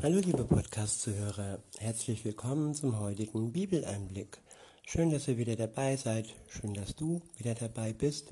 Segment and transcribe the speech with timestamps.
[0.00, 4.38] Hallo liebe Podcast-Zuhörer, herzlich willkommen zum heutigen Bibeleinblick.
[4.86, 8.28] Schön, dass ihr wieder dabei seid, schön, dass du wieder dabei bist.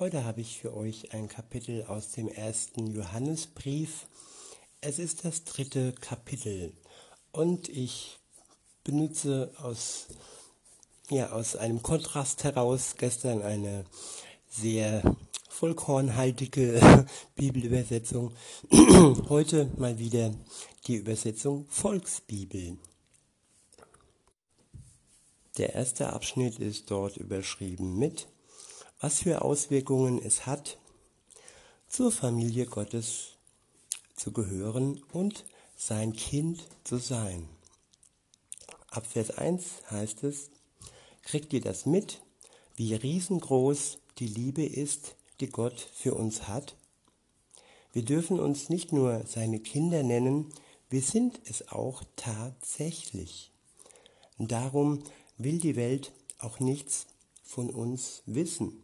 [0.00, 4.08] Heute habe ich für euch ein Kapitel aus dem ersten Johannesbrief.
[4.80, 6.72] Es ist das dritte Kapitel
[7.30, 8.18] und ich
[8.82, 10.08] benutze aus,
[11.08, 13.84] ja, aus einem Kontrast heraus gestern eine
[14.48, 15.04] sehr
[15.60, 18.32] vollkornhaltige Bibelübersetzung.
[19.28, 20.34] Heute mal wieder
[20.86, 22.78] die Übersetzung Volksbibel.
[25.58, 28.26] Der erste Abschnitt ist dort überschrieben mit,
[29.00, 30.78] was für Auswirkungen es hat,
[31.90, 33.36] zur Familie Gottes
[34.16, 35.44] zu gehören und
[35.76, 37.46] sein Kind zu sein.
[38.88, 40.48] Ab Vers 1 heißt es,
[41.22, 42.22] kriegt ihr das mit,
[42.76, 46.76] wie riesengroß die Liebe ist, die Gott für uns hat?
[47.92, 50.52] Wir dürfen uns nicht nur seine Kinder nennen,
[50.88, 53.50] wir sind es auch tatsächlich.
[54.38, 55.02] Darum
[55.38, 57.06] will die Welt auch nichts
[57.42, 58.82] von uns wissen,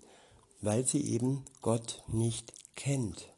[0.61, 3.29] weil sie eben Gott nicht kennt.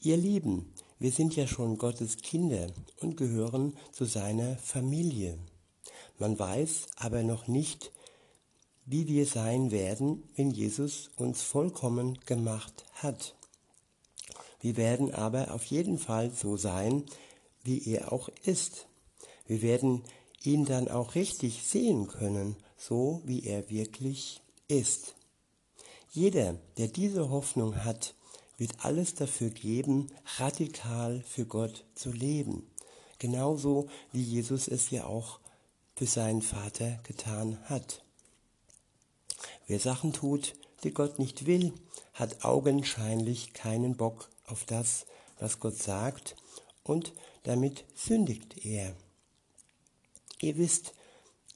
[0.00, 2.68] Ihr Lieben, wir sind ja schon Gottes Kinder
[3.00, 5.38] und gehören zu seiner Familie.
[6.18, 7.92] Man weiß aber noch nicht,
[8.86, 13.34] wie wir sein werden, wenn Jesus uns vollkommen gemacht hat.
[14.60, 17.04] Wir werden aber auf jeden Fall so sein,
[17.62, 18.86] wie er auch ist.
[19.46, 20.02] Wir werden
[20.42, 25.14] ihn dann auch richtig sehen können, so wie er wirklich ist.
[26.10, 28.14] Jeder, der diese Hoffnung hat,
[28.56, 32.70] wird alles dafür geben, radikal für Gott zu leben.
[33.18, 35.40] Genauso wie Jesus es ja auch
[35.96, 38.03] für seinen Vater getan hat.
[39.66, 41.72] Wer Sachen tut, die Gott nicht will,
[42.12, 45.06] hat augenscheinlich keinen Bock auf das,
[45.38, 46.36] was Gott sagt,
[46.82, 48.94] und damit sündigt er.
[50.40, 50.92] Ihr wisst,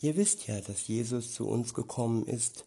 [0.01, 2.65] ihr wisst ja, dass Jesus zu uns gekommen ist,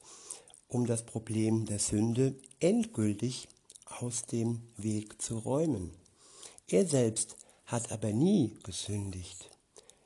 [0.68, 3.48] um das Problem der Sünde endgültig
[3.86, 5.92] aus dem Weg zu räumen.
[6.68, 7.36] Er selbst
[7.66, 9.50] hat aber nie gesündigt.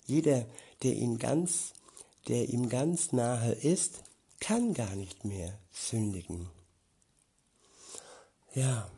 [0.06, 0.46] Jeder,
[0.84, 1.74] der ihn ganz,
[2.28, 4.04] der ihm ganz nahe ist,
[4.40, 6.50] kann gar nicht mehr sündigen.
[8.54, 8.90] Ja,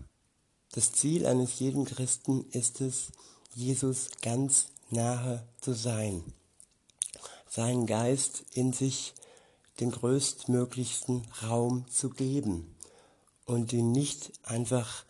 [0.72, 3.12] das Ziel eines jeden Christen ist es,
[3.56, 6.24] Jesus ganz nahe zu sein,
[7.50, 9.16] seinen Geist in sich
[9.80, 12.76] den größtmöglichsten Raum zu geben
[13.46, 15.06] und ihn nicht einfach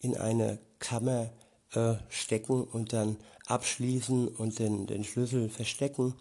[0.00, 1.30] in eine Kammer
[1.72, 3.16] äh, stecken und dann
[3.46, 6.14] abschließen und den, den Schlüssel verstecken.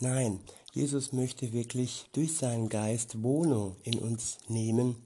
[0.00, 0.40] Nein,
[0.76, 4.96] Jesus möchte wirklich durch seinen Geist Wohnung in uns nehmen.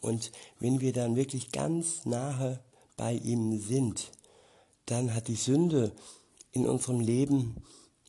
[0.00, 2.58] Und wenn wir dann wirklich ganz nahe
[2.96, 4.10] bei ihm sind,
[4.86, 5.92] dann hat die Sünde
[6.52, 7.56] in unserem Leben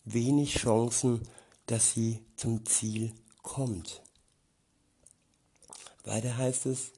[0.06, 1.28] wenig Chancen,
[1.66, 3.12] dass sie zum Ziel
[3.44, 4.02] kommt.
[6.06, 6.94] Weiter heißt es,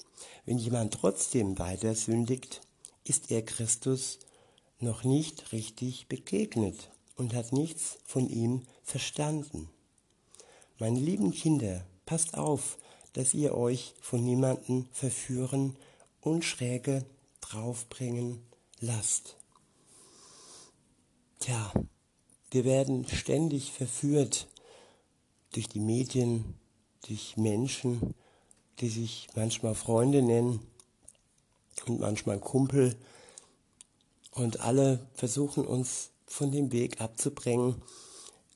[0.45, 2.61] wenn jemand trotzdem weiter sündigt,
[3.05, 4.19] ist er Christus
[4.79, 9.69] noch nicht richtig begegnet und hat nichts von ihm verstanden.
[10.79, 12.77] Meine lieben Kinder, passt auf,
[13.13, 15.77] dass ihr euch von niemanden verführen
[16.21, 17.05] und schräge
[17.41, 18.41] draufbringen
[18.79, 19.37] lasst.
[21.39, 21.71] Tja,
[22.51, 24.47] wir werden ständig verführt
[25.53, 26.55] durch die Medien,
[27.07, 28.13] durch Menschen,
[28.79, 30.59] die sich manchmal Freunde nennen
[31.87, 32.95] und manchmal Kumpel.
[34.31, 37.81] Und alle versuchen uns von dem Weg abzubringen,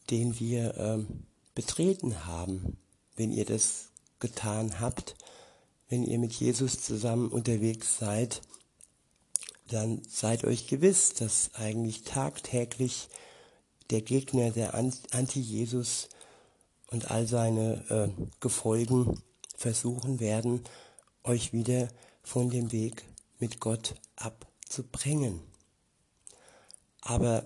[0.09, 2.78] den wir ähm, betreten haben,
[3.18, 5.16] wenn ihr das getan habt,
[5.90, 8.41] wenn ihr mit Jesus zusammen unterwegs seid,
[9.68, 13.09] dann seid euch gewiss, dass eigentlich tagtäglich
[13.90, 16.08] der Gegner, der Anti-Jesus
[16.88, 19.22] und all seine äh, Gefolgen
[19.58, 20.64] versuchen werden,
[21.24, 21.90] euch wieder
[22.24, 23.03] von dem Weg
[23.38, 25.41] mit Gott abzubringen.
[27.02, 27.46] Aber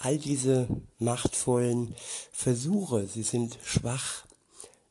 [0.00, 0.68] all diese
[0.98, 1.94] machtvollen
[2.32, 4.26] Versuche, sie sind schwach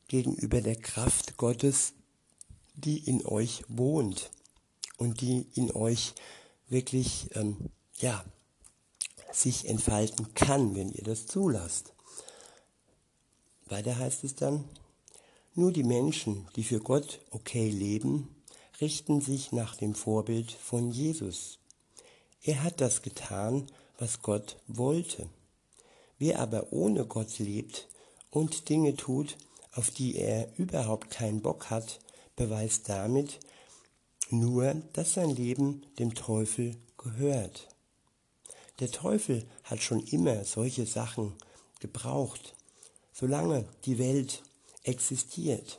[0.08, 1.94] gegenüber der Kraft Gottes,
[2.74, 4.30] die in euch wohnt
[4.98, 6.14] und die in euch
[6.68, 8.24] wirklich, ähm, ja,
[9.32, 11.92] sich entfalten kann, wenn ihr das zulasst.
[13.66, 14.64] Weiter heißt es dann,
[15.54, 18.34] nur die Menschen, die für Gott okay leben,
[18.80, 21.58] richten sich nach dem Vorbild von Jesus.
[22.42, 23.66] Er hat das getan,
[23.98, 25.28] was Gott wollte.
[26.18, 27.88] Wer aber ohne Gott lebt
[28.30, 29.36] und Dinge tut,
[29.72, 32.00] auf die er überhaupt keinen Bock hat,
[32.36, 33.40] beweist damit
[34.30, 37.68] nur, dass sein Leben dem Teufel gehört.
[38.80, 41.34] Der Teufel hat schon immer solche Sachen
[41.80, 42.54] gebraucht,
[43.12, 44.42] solange die Welt
[44.84, 45.78] existiert.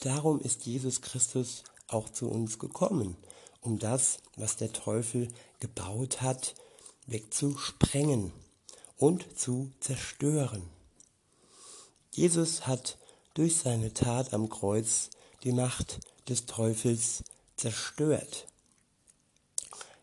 [0.00, 3.16] Darum ist Jesus Christus auch zu uns gekommen,
[3.60, 5.28] um das, was der Teufel
[5.60, 6.54] gebaut hat,
[7.06, 8.32] wegzusprengen
[8.96, 10.62] und zu zerstören.
[12.10, 12.96] Jesus hat
[13.34, 15.10] durch seine Tat am Kreuz
[15.42, 17.24] die Macht des Teufels
[17.56, 18.46] zerstört.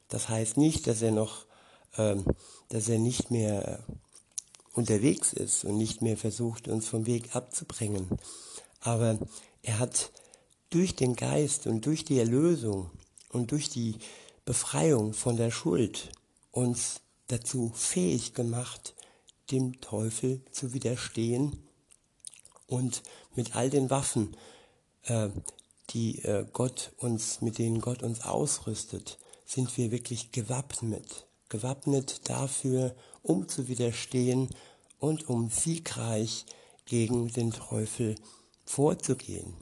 [0.09, 1.45] Das heißt nicht, dass er noch,
[1.97, 2.25] ähm,
[2.69, 3.83] dass er nicht mehr
[4.73, 8.07] unterwegs ist und nicht mehr versucht, uns vom Weg abzubringen.
[8.81, 9.17] Aber
[9.63, 10.11] er hat
[10.69, 12.89] durch den Geist und durch die Erlösung
[13.29, 13.95] und durch die
[14.45, 16.09] Befreiung von der Schuld
[16.51, 18.93] uns dazu fähig gemacht,
[19.51, 21.63] dem Teufel zu widerstehen
[22.67, 23.03] und
[23.35, 24.35] mit all den Waffen,
[25.03, 25.29] äh,
[25.89, 32.95] die äh, Gott uns, mit denen Gott uns ausrüstet, sind wir wirklich gewappnet, gewappnet dafür,
[33.21, 34.49] um zu widerstehen
[34.99, 36.45] und um siegreich
[36.85, 38.15] gegen den Teufel
[38.65, 39.53] vorzugehen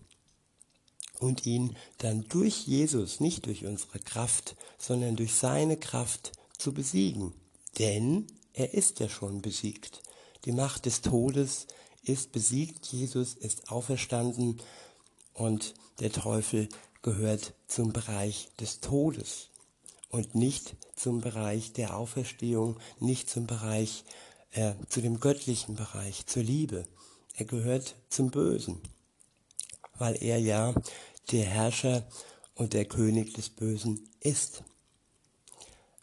[1.19, 7.33] und ihn dann durch Jesus, nicht durch unsere Kraft, sondern durch seine Kraft zu besiegen.
[7.79, 10.03] Denn er ist ja schon besiegt.
[10.45, 11.67] Die Macht des Todes
[12.03, 14.61] ist besiegt, Jesus ist auferstanden
[15.33, 16.69] und der Teufel
[17.01, 19.49] gehört zum Bereich des Todes
[20.09, 24.03] und nicht zum Bereich der Auferstehung, nicht zum Bereich,
[24.51, 26.87] äh, zu dem göttlichen Bereich, zur Liebe.
[27.35, 28.81] Er gehört zum Bösen,
[29.97, 30.73] weil er ja
[31.31, 32.07] der Herrscher
[32.55, 34.63] und der König des Bösen ist.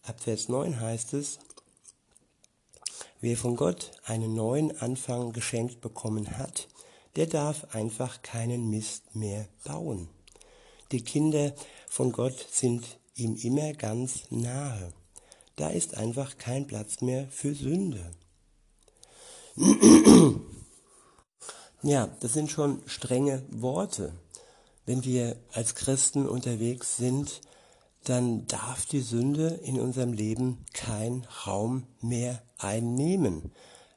[0.06, 1.41] Ab Vers 9 heißt es,
[3.20, 6.69] wer von Gott einen neuen Anfang geschenkt bekommen hat,
[7.17, 10.08] der darf einfach keinen Mist mehr bauen.
[10.93, 11.53] Die Kinder
[11.88, 12.85] von Gott sind
[13.17, 14.93] ihm immer ganz nahe.
[15.56, 18.12] Da ist einfach kein Platz mehr für Sünde.
[21.82, 24.12] Ja, das sind schon strenge Worte.
[24.87, 27.43] Wenn wir als Christen unterwegs sind,
[28.08, 33.50] dann darf die Sünde in unserem Leben keinen Raum mehr einnehmen,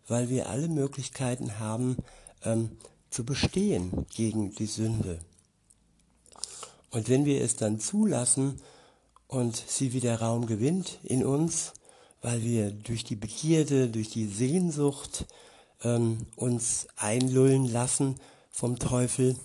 [0.07, 1.97] weil wir alle Möglichkeiten haben
[2.43, 2.71] ähm,
[3.11, 5.19] zu bestehen gegen die Sünde.
[6.89, 8.59] Und wenn wir es dann zulassen
[9.27, 11.73] und sie wieder Raum gewinnt in uns,
[12.23, 15.27] weil wir durch die Begierde, durch die Sehnsucht
[15.83, 18.15] ähm, uns einlullen lassen
[18.49, 19.35] vom Teufel,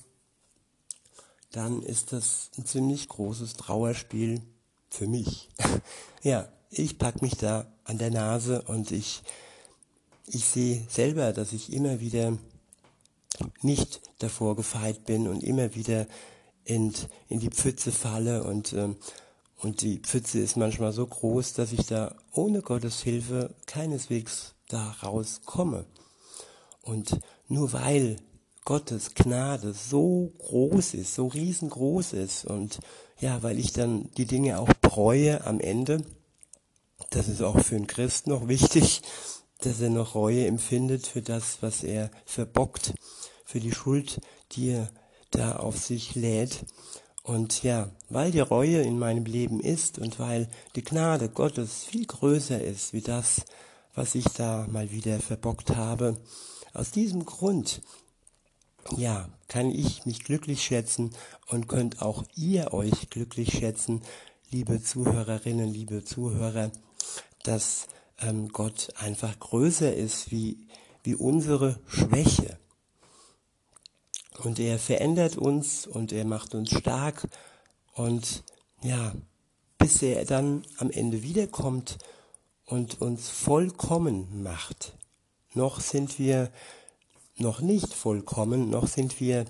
[1.53, 4.41] dann ist das ein ziemlich großes Trauerspiel
[4.95, 5.49] für mich.
[6.23, 9.23] ja, ich pack mich da an der Nase und ich,
[10.27, 12.39] ich sehe selber, dass ich immer wieder
[13.63, 16.07] nicht davor gefeit bin und immer wieder
[16.65, 16.93] in,
[17.29, 18.97] in die Pfütze falle und, ähm,
[19.59, 24.91] und die Pfütze ist manchmal so groß, dass ich da ohne Gottes Hilfe keineswegs da
[25.03, 25.85] rauskomme.
[26.83, 28.17] Und nur weil
[28.65, 32.81] Gottes Gnade so groß ist, so riesengroß ist und
[33.21, 36.05] ja, weil ich dann die Dinge auch bereue am Ende,
[37.11, 39.03] das ist auch für einen Christ noch wichtig,
[39.61, 42.95] dass er noch Reue empfindet für das, was er verbockt,
[43.45, 44.21] für die Schuld,
[44.53, 44.91] die er
[45.31, 46.65] da auf sich lädt.
[47.23, 52.05] Und ja, weil die Reue in meinem Leben ist und weil die Gnade Gottes viel
[52.05, 53.43] größer ist wie das,
[53.95, 56.19] was ich da mal wieder verbockt habe,
[56.75, 57.81] aus diesem Grund
[58.97, 61.11] ja, kann ich mich glücklich schätzen
[61.49, 64.03] und könnt auch ihr euch glücklich schätzen,
[64.51, 66.71] liebe Zuhörerinnen, liebe Zuhörer,
[67.43, 67.87] dass
[68.21, 70.67] ähm, Gott einfach größer ist wie,
[71.03, 72.59] wie unsere Schwäche.
[74.43, 77.29] Und er verändert uns und er macht uns stark
[77.95, 78.43] und
[78.83, 79.13] ja,
[79.79, 81.99] bis er dann am Ende wiederkommt
[82.67, 84.95] und uns vollkommen macht.
[85.55, 86.51] Noch sind wir
[87.37, 89.45] noch nicht vollkommen, noch sind wir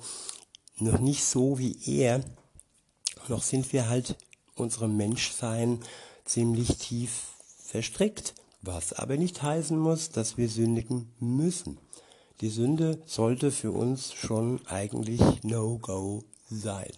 [0.78, 2.20] noch nicht so wie er,
[3.28, 4.16] noch sind wir halt
[4.56, 5.80] unserem Menschsein
[6.24, 11.78] ziemlich tief verstrickt, was aber nicht heißen muss, dass wir sündigen müssen.
[12.40, 16.92] Die Sünde sollte für uns schon eigentlich No-Go sein.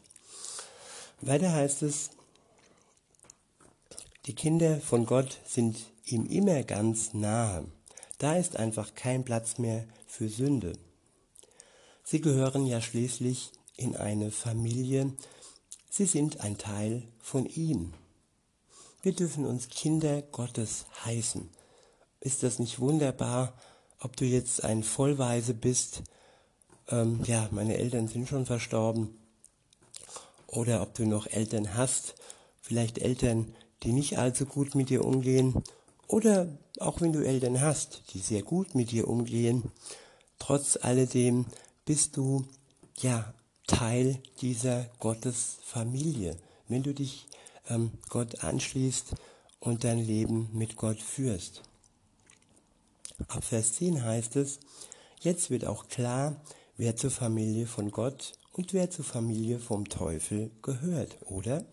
[1.20, 2.10] Weiter heißt es,
[4.26, 7.64] die Kinder von Gott sind ihm immer ganz nahe.
[8.18, 9.84] Da ist einfach kein Platz mehr
[10.16, 10.72] für Sünde.
[12.02, 15.12] Sie gehören ja schließlich in eine Familie,
[15.90, 17.92] sie sind ein Teil von ihm.
[19.02, 21.50] Wir dürfen uns Kinder Gottes heißen.
[22.20, 23.52] Ist das nicht wunderbar,
[24.00, 26.02] ob du jetzt ein Vollweise bist?
[26.88, 29.18] Ähm, ja, meine Eltern sind schon verstorben.
[30.46, 32.14] Oder ob du noch Eltern hast,
[32.62, 35.62] vielleicht Eltern, die nicht allzu gut mit dir umgehen
[36.08, 39.72] Oder auch wenn du Eltern hast, die sehr gut mit dir umgehen,
[40.38, 41.46] trotz alledem
[41.84, 42.46] bist du
[42.98, 43.32] ja
[43.66, 46.36] Teil dieser Gottesfamilie.
[46.68, 47.26] Wenn du dich
[47.68, 49.14] ähm, Gott anschließt
[49.60, 51.62] und dein Leben mit Gott führst.
[53.28, 54.60] Ab Vers 10 heißt es,
[55.20, 56.36] jetzt wird auch klar,
[56.76, 61.64] wer zur Familie von Gott und wer zur Familie vom Teufel gehört, oder?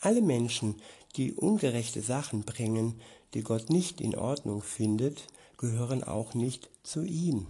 [0.00, 0.74] Alle Menschen,
[1.16, 3.00] die ungerechte Sachen bringen,
[3.32, 7.46] die Gott nicht in Ordnung findet, gehören auch nicht zu ihm.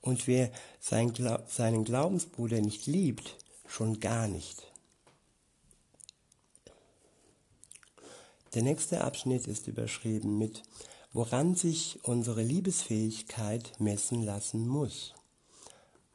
[0.00, 0.50] Und wer
[0.80, 3.36] sein Gla seinen Glaubensbruder nicht liebt,
[3.66, 4.62] schon gar nicht.
[8.54, 10.62] Der nächste Abschnitt ist überschrieben mit
[11.12, 15.14] woran sich unsere Liebesfähigkeit messen lassen muss.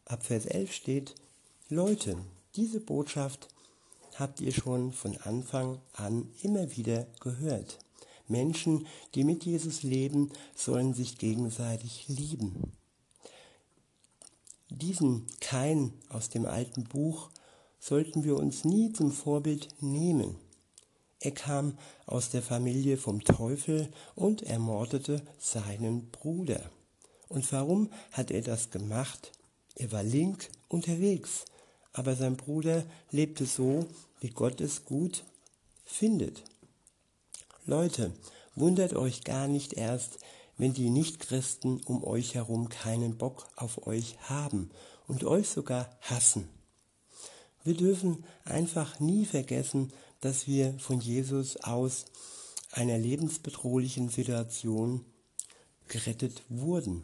[0.06, 1.16] Ab Vers 11 steht,
[1.70, 2.18] Leute,
[2.56, 3.48] diese Botschaft
[4.16, 7.80] habt ihr schon von Anfang an immer wieder gehört.
[8.28, 12.72] Menschen, die mit Jesus leben, sollen sich gegenseitig lieben.
[14.76, 17.30] Diesen Kein aus dem alten Buch
[17.80, 20.36] sollten wir uns nie zum Vorbild nehmen.
[21.20, 21.78] Er kam
[22.08, 26.72] aus der Familie vom Teufel und ermordete seinen Bruder.
[27.30, 29.32] Und warum hat er das gemacht?
[29.76, 31.46] Er war link unterwegs,
[31.92, 33.86] aber sein Bruder lebte so,
[34.22, 35.24] wie Gott es gut
[35.86, 36.44] findet.
[37.68, 38.12] Leute,
[38.56, 40.18] wundert euch gar nicht erst,
[40.58, 44.70] wenn die Nichtchristen um euch herum keinen Bock auf euch haben
[45.08, 46.50] und euch sogar hassen.
[47.64, 52.06] Wir dürfen einfach nie vergessen, dass wir von Jesus aus
[52.72, 55.06] einer lebensbedrohlichen Situation
[55.88, 57.04] gerettet wurden.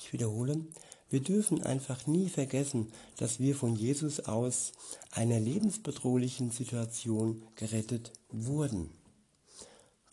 [0.00, 0.64] Ich wiederhole,
[1.10, 4.72] wir dürfen einfach nie vergessen, dass wir von Jesus aus
[5.10, 8.90] einer lebensbedrohlichen Situation gerettet wurden.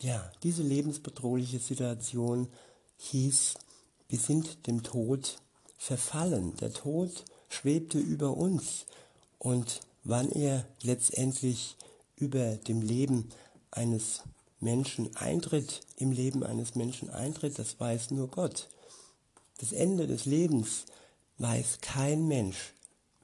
[0.00, 2.48] Ja, diese lebensbedrohliche Situation
[2.98, 3.54] hieß,
[4.08, 5.38] wir sind dem Tod
[5.78, 6.54] verfallen.
[6.56, 8.86] Der Tod schwebte über uns
[9.38, 11.76] und wann er letztendlich
[12.16, 13.30] über dem Leben
[13.70, 14.22] eines
[14.60, 18.68] Menschen eintritt, im Leben eines Menschen eintritt, das weiß nur Gott.
[19.58, 20.84] Das Ende des Lebens
[21.38, 22.74] weiß kein Mensch,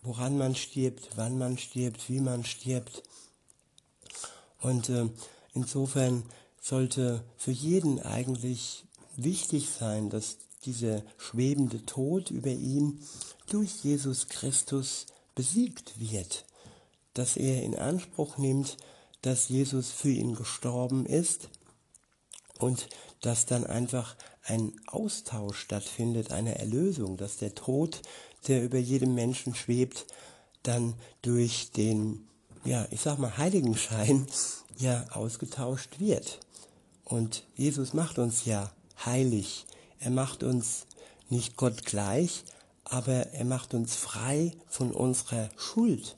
[0.03, 3.03] woran man stirbt, wann man stirbt, wie man stirbt.
[4.61, 5.09] Und äh,
[5.55, 6.25] insofern
[6.63, 13.01] sollte für jeden eigentlich wichtig sein, dass dieser schwebende Tod über ihn
[13.51, 15.05] durch Jesus Christus
[15.35, 16.47] besiegt wird
[17.15, 18.77] dass er in Anspruch nimmt,
[19.21, 21.49] dass Jesus für ihn gestorben ist
[22.59, 22.89] und
[23.21, 28.03] dass dann einfach ein Austausch stattfindet, eine Erlösung, dass der Tod,
[28.49, 30.07] der über jedem Menschen schwebt,
[30.63, 32.27] dann durch den,
[32.65, 34.27] ja, ich sag mal, Heiligenschein
[34.79, 36.41] ja ausgetauscht wird.
[37.13, 38.73] Und Jesus macht uns ja
[39.05, 39.67] heilig.
[40.01, 40.87] Er macht uns
[41.29, 42.43] nicht Gott gleich,
[42.85, 46.17] aber er macht uns frei von unserer Schuld.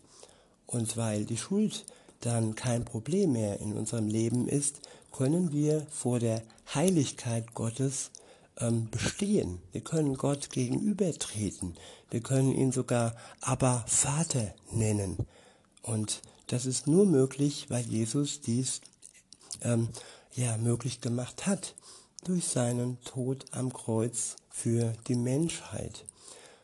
[0.69, 1.85] Und weil die Schuld
[2.21, 8.13] dann kein Problem mehr in unserem Leben ist, können wir vor der Heiligkeit Gottes
[8.61, 9.59] ähm, bestehen.
[9.73, 11.75] Wir können Gott gegenübertreten.
[12.13, 15.17] Wir können ihn sogar aber Vater nennen.
[15.83, 18.81] Und das ist nur möglich, weil Jesus dies
[19.61, 19.89] ähm,
[20.35, 21.75] ja möglich gemacht hat
[22.25, 26.05] durch seinen Tod am Kreuz für die Menschheit.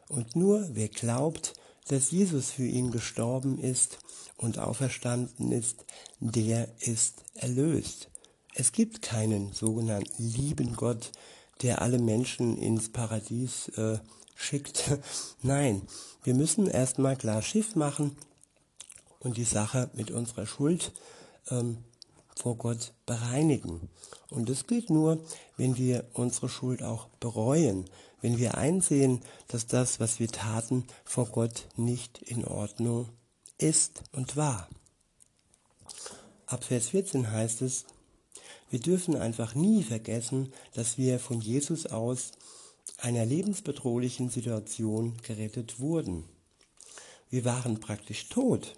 [0.09, 1.55] Und nur wer glaubt,
[1.89, 3.99] dass Jesus für ihn gestorben ist
[4.37, 5.85] und auferstanden ist,
[6.21, 8.09] der ist erlöst.
[8.55, 11.13] Es gibt keinen sogenannten lieben Gott,
[11.63, 13.99] der alle Menschen ins Paradies äh,
[14.35, 14.99] schickt.
[15.43, 15.83] Nein,
[16.25, 18.17] wir müssen erstmal klar Schiff machen
[19.19, 20.93] und die Sache mit unserer Schuld
[21.51, 21.85] ähm,
[22.41, 23.91] vor Gott bereinigen.
[24.31, 25.23] Und das geht nur,
[25.59, 27.85] wenn wir unsere Schuld auch bereuen,
[28.23, 33.11] wenn wir einsehen, dass das, was wir taten, vor Gott nicht in Ordnung
[33.59, 34.69] ist und war.
[36.47, 37.85] Ab Vers 14 heißt es,
[38.71, 42.33] wir dürfen einfach nie vergessen, dass wir von Jesus aus
[42.97, 46.25] einer lebensbedrohlichen Situation gerettet wurden.
[47.29, 48.75] Wir waren praktisch tot,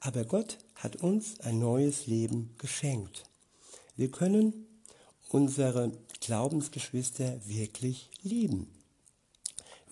[0.00, 3.24] aber Gott hat uns ein neues Leben geschenkt.
[3.96, 4.66] Wir können
[5.28, 8.66] unsere Glaubensgeschwister wirklich lieben.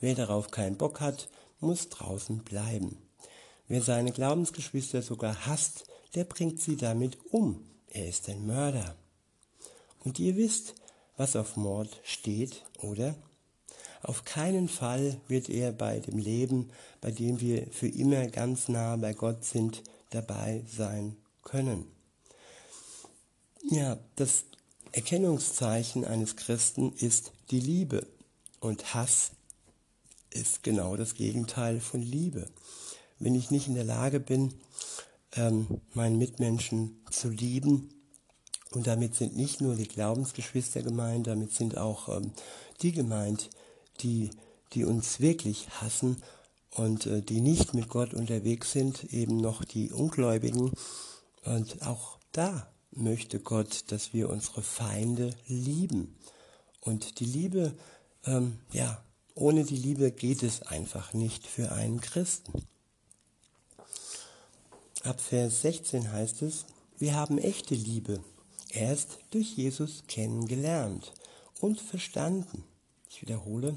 [0.01, 1.29] Wer darauf keinen Bock hat,
[1.61, 2.97] muss draußen bleiben.
[3.67, 7.65] Wer seine Glaubensgeschwister sogar hasst, der bringt sie damit um.
[7.91, 8.97] Er ist ein Mörder.
[10.05, 10.75] Und ihr wisst,
[11.19, 13.15] was auf Mord steht, oder?
[14.03, 18.97] Auf keinen Fall wird er bei dem Leben, bei dem wir für immer ganz nah
[18.97, 21.87] bei Gott sind, dabei sein können.
[23.71, 24.45] Ja, das
[24.93, 28.07] Erkennungszeichen eines Christen ist die Liebe
[28.61, 29.33] und Hass
[30.31, 32.49] ist genau das Gegenteil von Liebe.
[33.19, 34.55] Wenn ich nicht in der Lage bin,
[35.33, 37.91] ähm, meinen Mitmenschen zu lieben,
[38.71, 42.33] und damit sind nicht nur die Glaubensgeschwister gemeint, damit sind auch ähm,
[42.83, 43.49] die gemeint,
[44.01, 44.31] die,
[44.75, 46.23] die uns wirklich hassen
[46.79, 50.73] und äh, die nicht mit Gott unterwegs sind, eben noch die Ungläubigen.
[51.45, 56.17] Und auch da möchte Gott, dass wir unsere Feinde lieben.
[56.81, 57.75] Und die Liebe,
[58.25, 59.03] ähm, ja,
[59.35, 62.67] ohne die Liebe geht es einfach nicht für einen Christen.
[65.03, 66.67] Ab Vers 16 heißt es,
[66.99, 68.21] wir haben echte Liebe
[68.71, 71.13] erst durch Jesus kennengelernt
[71.61, 72.65] und verstanden.
[73.09, 73.77] Ich wiederhole,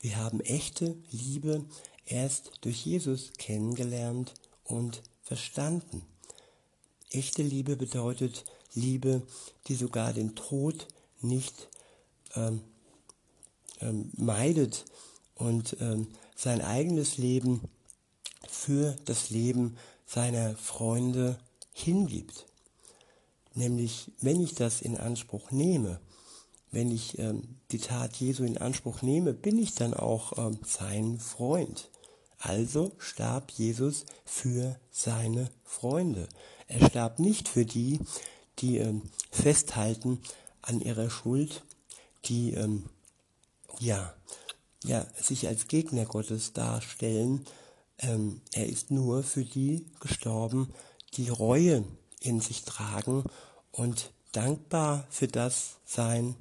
[0.00, 1.64] wir haben echte Liebe
[2.06, 4.34] erst durch Jesus kennengelernt
[4.64, 6.02] und verstanden.
[7.10, 8.44] Echte Liebe bedeutet
[8.74, 9.22] Liebe,
[9.68, 10.88] die sogar den Tod
[11.20, 11.68] nicht
[12.34, 12.60] ähm,
[13.80, 14.84] ähm, meidet
[15.34, 17.62] und ähm, sein eigenes Leben
[18.48, 21.38] für das Leben seiner Freunde
[21.72, 22.46] hingibt.
[23.54, 26.00] Nämlich, wenn ich das in Anspruch nehme,
[26.70, 31.18] wenn ich ähm, die Tat Jesu in Anspruch nehme, bin ich dann auch ähm, sein
[31.18, 31.88] Freund.
[32.38, 36.28] Also starb Jesus für seine Freunde.
[36.68, 38.00] Er starb nicht für die,
[38.58, 40.20] die ähm, festhalten
[40.62, 41.62] an ihrer Schuld,
[42.24, 42.88] die ähm,
[43.78, 44.14] ja,
[44.84, 47.46] ja, sich als Gegner Gottes darstellen.
[47.98, 50.72] Ähm, er ist nur für die gestorben,
[51.14, 51.84] die Reue
[52.20, 53.24] in sich tragen
[53.72, 56.34] und dankbar für das sein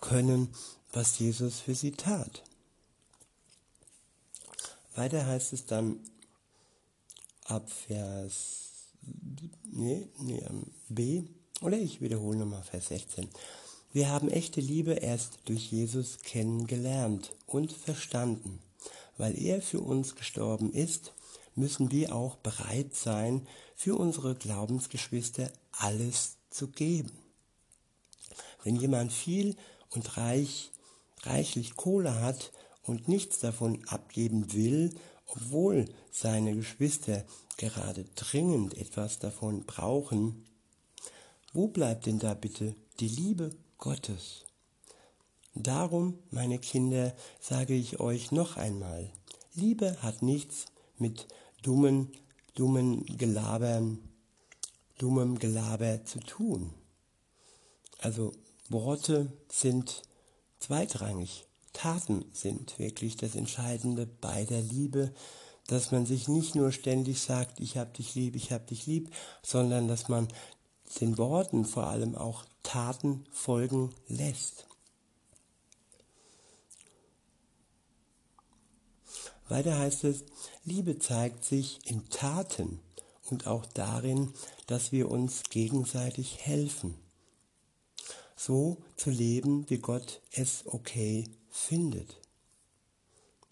[0.00, 0.54] können,
[0.92, 2.42] was Jesus für sie tat.
[4.96, 6.00] Weiter heißt es dann
[7.44, 8.66] ab Vers
[9.70, 11.24] nee, nee, ähm, B,
[11.60, 13.28] oder ich wiederhole nochmal Vers 16.
[13.92, 18.60] Wir haben echte Liebe erst durch Jesus kennengelernt und verstanden.
[19.16, 21.14] Weil er für uns gestorben ist,
[21.54, 27.12] müssen wir auch bereit sein, für unsere Glaubensgeschwister alles zu geben.
[28.62, 29.56] Wenn jemand viel
[29.90, 30.70] und reich,
[31.22, 32.52] reichlich Kohle hat
[32.86, 34.94] und nichts davon abgeben will,
[35.26, 37.24] obwohl seine Geschwister
[37.56, 40.44] gerade dringend etwas davon brauchen,
[41.52, 44.44] wo bleibt denn da bitte die Liebe Gottes?
[45.54, 49.10] Darum, meine Kinder, sage ich euch noch einmal,
[49.54, 50.66] Liebe hat nichts
[50.98, 51.28] mit
[51.62, 52.12] dummen,
[52.54, 53.98] dummen Gelabern,
[54.98, 56.74] dummem Gelaber zu tun.
[57.98, 58.32] Also
[58.68, 60.02] Worte sind
[60.58, 61.46] zweitrangig.
[61.76, 65.12] Taten sind wirklich das Entscheidende bei der Liebe,
[65.66, 69.14] dass man sich nicht nur ständig sagt, ich hab dich lieb, ich hab dich lieb,
[69.42, 70.26] sondern dass man
[71.02, 74.66] den Worten vor allem auch Taten folgen lässt.
[79.50, 80.24] Weiter heißt es,
[80.64, 82.80] Liebe zeigt sich in Taten
[83.30, 84.32] und auch darin,
[84.66, 86.94] dass wir uns gegenseitig helfen.
[88.34, 92.20] So zu leben, wie Gott es okay findet.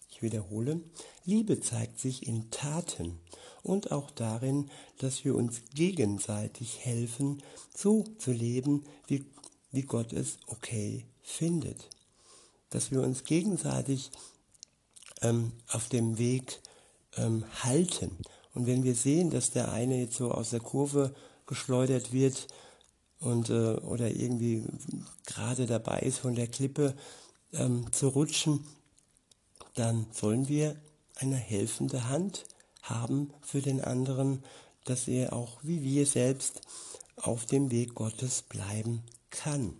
[0.09, 0.81] Ich wiederhole,
[1.25, 3.19] Liebe zeigt sich in Taten
[3.63, 7.41] und auch darin, dass wir uns gegenseitig helfen,
[7.75, 9.25] so zu leben, wie,
[9.71, 11.89] wie Gott es okay findet.
[12.69, 14.11] Dass wir uns gegenseitig
[15.21, 16.61] ähm, auf dem Weg
[17.17, 18.17] ähm, halten.
[18.53, 21.13] Und wenn wir sehen, dass der eine jetzt so aus der Kurve
[21.45, 22.47] geschleudert wird
[23.19, 24.63] und äh, oder irgendwie
[25.25, 26.95] gerade dabei ist, von der Klippe
[27.53, 28.65] ähm, zu rutschen,
[29.75, 30.75] dann sollen wir
[31.15, 32.45] eine helfende Hand
[32.81, 34.43] haben für den anderen,
[34.83, 36.61] dass er auch wie wir selbst
[37.15, 39.75] auf dem Weg Gottes bleiben kann.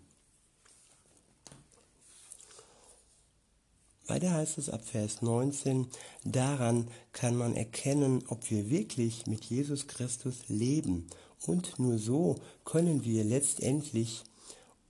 [4.08, 5.88] Weiter heißt es ab Vers 19,
[6.23, 11.08] daran kann man erkennen, ob wir wirklich mit Jesus Christus leben.
[11.47, 14.23] Und nur so können wir letztendlich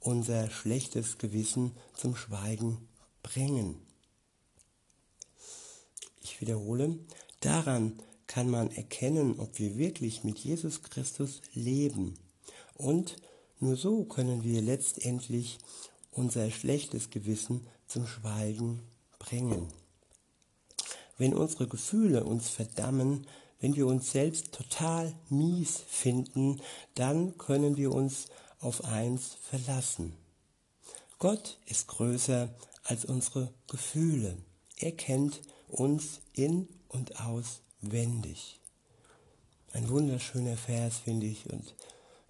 [0.06, 2.88] unser schlechtes Gewissen zum Schweigen
[3.24, 3.76] bringen.
[6.22, 7.00] Ich wiederhole,
[7.40, 12.16] daran kann man erkennen, ob wir wirklich mit Jesus Christus leben.
[12.76, 13.16] Und
[13.60, 15.58] nur so können wir letztendlich
[16.12, 18.82] unser schlechtes Gewissen zum Schweigen
[19.18, 19.68] bringen.
[21.18, 23.26] Wenn unsere Gefühle uns verdammen,
[23.60, 26.62] wenn wir uns selbst total mies finden,
[26.94, 28.28] dann können wir uns
[28.66, 30.14] auf eins verlassen.
[31.20, 32.50] Gott ist größer
[32.84, 34.38] als unsere Gefühle.
[34.78, 38.60] Er kennt uns in und auswendig.
[39.72, 41.50] Ein wunderschöner Vers, finde ich.
[41.52, 41.76] Und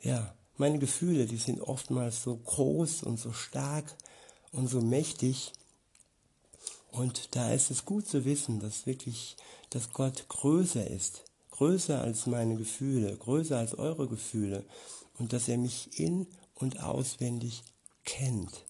[0.02, 3.96] ja, meine Gefühle, die sind oftmals so groß und so stark
[4.52, 5.54] und so mächtig.
[6.92, 9.38] Und da ist es gut zu wissen, dass wirklich,
[9.70, 14.66] dass Gott größer ist, größer als meine Gefühle, größer als eure Gefühle
[15.18, 17.64] und dass er mich in und auswendig
[18.04, 18.66] kennt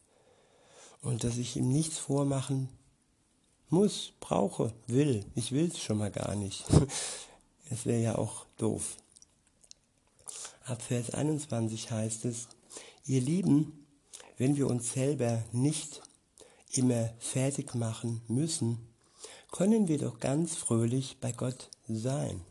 [1.01, 2.69] und dass ich ihm nichts vormachen
[3.69, 5.25] muss, brauche, will.
[5.35, 6.65] Ich will es schon mal gar nicht.
[7.71, 8.97] Es wäre ja auch doof.
[10.65, 12.47] Ab Vers 21 heißt es,
[13.07, 13.87] ihr Lieben,
[14.37, 16.03] wenn wir uns selber nicht
[16.73, 18.87] immer fertig machen müssen,
[19.51, 22.41] können wir doch ganz fröhlich bei Gott sein.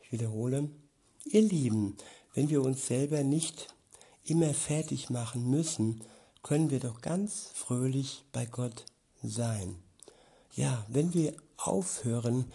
[0.00, 0.70] Ich wiederhole,
[1.26, 1.98] ihr Lieben,
[2.38, 3.66] wenn wir uns selber nicht
[4.24, 6.04] immer fertig machen müssen,
[6.44, 8.84] können wir doch ganz fröhlich bei Gott
[9.24, 9.74] sein.
[10.54, 12.52] Ja, wenn wir aufhören,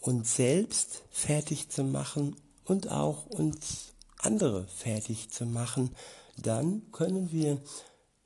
[0.00, 5.94] uns selbst fertig zu machen und auch uns andere fertig zu machen,
[6.38, 7.60] dann können wir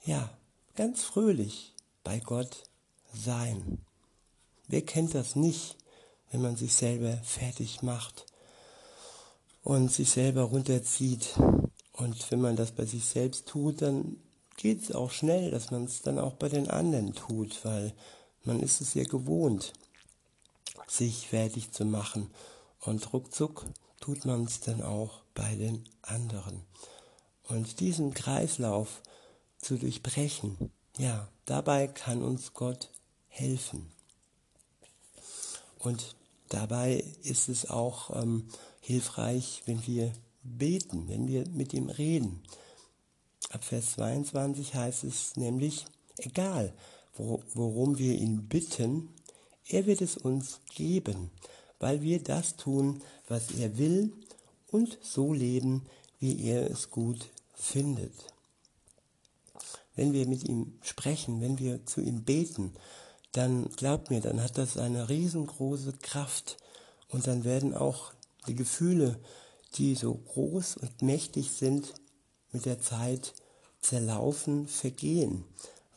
[0.04, 0.30] ja
[0.76, 2.62] ganz fröhlich bei Gott
[3.12, 3.84] sein.
[4.68, 5.76] Wer kennt das nicht,
[6.30, 8.29] wenn man sich selber fertig macht
[9.62, 11.38] und sich selber runterzieht?
[11.92, 14.16] Und wenn man das bei sich selbst tut, dann
[14.56, 17.94] geht es auch schnell, dass man es dann auch bei den anderen tut, weil
[18.44, 19.72] man ist es ja gewohnt,
[20.86, 22.30] sich fertig zu machen.
[22.80, 23.66] Und ruckzuck
[24.00, 26.62] tut man es dann auch bei den anderen.
[27.48, 29.02] Und diesen Kreislauf
[29.58, 32.90] zu durchbrechen, ja, dabei kann uns Gott
[33.28, 33.90] helfen.
[35.78, 36.14] Und
[36.48, 38.48] dabei ist es auch ähm,
[38.80, 40.12] hilfreich, wenn wir
[40.42, 42.42] beten, wenn wir mit ihm reden.
[43.50, 45.86] Ab Vers 22 heißt es nämlich,
[46.18, 46.74] egal
[47.16, 49.10] worum wir ihn bitten,
[49.66, 51.30] er wird es uns geben,
[51.78, 54.12] weil wir das tun, was er will
[54.68, 55.86] und so leben,
[56.18, 58.12] wie er es gut findet.
[59.96, 62.72] Wenn wir mit ihm sprechen, wenn wir zu ihm beten,
[63.32, 66.56] dann glaubt mir, dann hat das eine riesengroße Kraft
[67.08, 68.12] und dann werden auch
[68.46, 69.20] die Gefühle,
[69.76, 71.94] die so groß und mächtig sind,
[72.52, 73.34] mit der Zeit
[73.80, 75.44] zerlaufen, vergehen,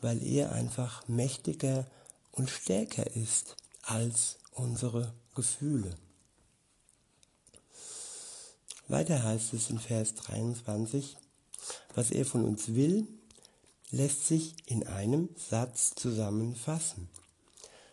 [0.00, 1.86] weil er einfach mächtiger
[2.30, 5.96] und stärker ist als unsere Gefühle.
[8.88, 11.16] Weiter heißt es in Vers 23,
[11.94, 13.08] was er von uns will,
[13.90, 17.08] lässt sich in einem Satz zusammenfassen.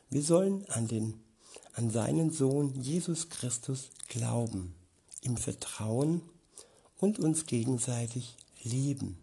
[0.09, 1.23] Wir sollen an, den,
[1.73, 4.75] an seinen Sohn Jesus Christus glauben,
[5.21, 6.21] ihm vertrauen
[6.97, 9.17] und uns gegenseitig lieben.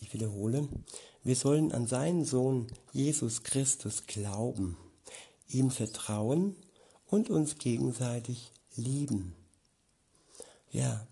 [0.00, 0.68] Ich wiederhole,
[1.24, 4.76] wir sollen an seinen Sohn Jesus Christus glauben,
[5.48, 6.56] ihm vertrauen
[7.06, 9.34] und uns gegenseitig lieben.
[10.70, 11.06] Ja,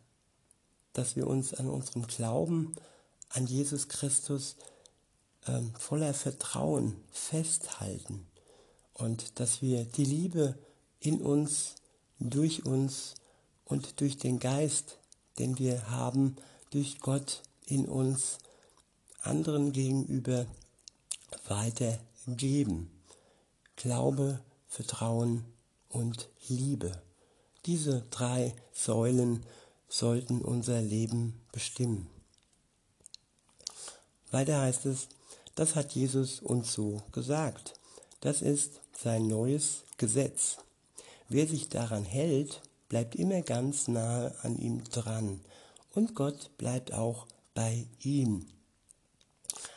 [0.92, 2.74] dass wir uns an unserem Glauben
[3.30, 4.56] an Jesus Christus
[5.46, 8.27] ähm, voller Vertrauen festhalten
[8.98, 10.58] und dass wir die Liebe
[11.00, 11.76] in uns,
[12.18, 13.14] durch uns
[13.64, 14.98] und durch den Geist,
[15.38, 16.36] den wir haben,
[16.70, 18.38] durch Gott in uns
[19.22, 20.46] anderen gegenüber
[21.46, 22.90] weitergeben.
[23.76, 25.44] Glaube, Vertrauen
[25.88, 27.00] und Liebe.
[27.66, 29.44] Diese drei Säulen
[29.88, 32.08] sollten unser Leben bestimmen.
[34.30, 35.08] Weiter heißt es,
[35.54, 37.74] das hat Jesus uns so gesagt.
[38.20, 40.58] Das ist sein neues Gesetz.
[41.28, 45.40] Wer sich daran hält, bleibt immer ganz nahe an ihm dran
[45.94, 48.46] und Gott bleibt auch bei ihm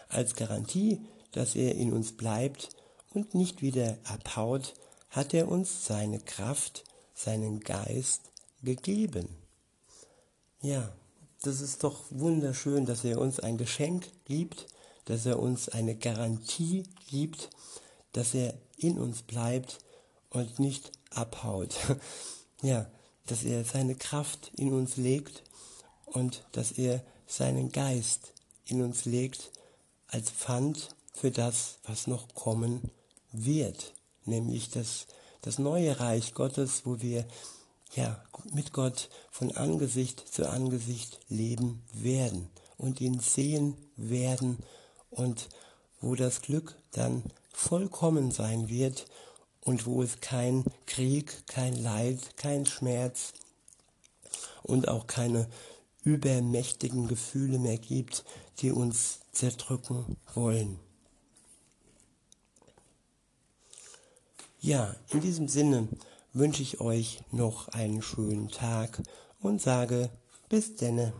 [0.10, 0.99] als Garantie,
[1.31, 2.69] dass er in uns bleibt
[3.13, 4.73] und nicht wieder abhaut,
[5.10, 8.21] hat er uns seine Kraft, seinen Geist
[8.63, 9.27] gegeben.
[10.62, 10.91] Ja,
[11.41, 14.67] das ist doch wunderschön, dass er uns ein Geschenk gibt,
[15.05, 17.49] dass er uns eine Garantie gibt,
[18.13, 19.79] dass er in uns bleibt
[20.29, 21.75] und nicht abhaut.
[22.63, 22.85] Ja,
[23.25, 25.41] dass er seine Kraft in uns legt
[26.05, 28.33] und dass er seinen Geist
[28.65, 29.51] in uns legt
[30.05, 32.91] als Pfand für das, was noch kommen
[33.31, 33.93] wird,
[34.25, 35.07] nämlich das,
[35.41, 37.25] das neue Reich Gottes, wo wir
[37.95, 44.59] ja mit Gott von Angesicht zu Angesicht leben werden und ihn sehen werden
[45.09, 45.49] und
[46.01, 49.05] wo das Glück dann vollkommen sein wird
[49.61, 53.33] und wo es kein Krieg, kein Leid, kein Schmerz
[54.63, 55.47] und auch keine
[56.03, 58.25] übermächtigen Gefühle mehr gibt,
[58.59, 60.79] die uns zerdrücken wollen.
[64.59, 65.87] Ja, in diesem Sinne
[66.33, 69.01] wünsche ich euch noch einen schönen Tag
[69.39, 70.09] und sage
[70.49, 71.13] Bis denne.